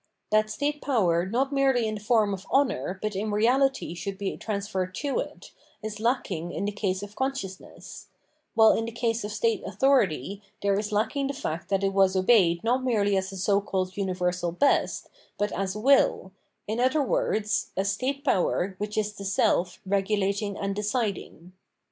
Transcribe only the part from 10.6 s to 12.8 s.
there is lacking the fact that it was obeyed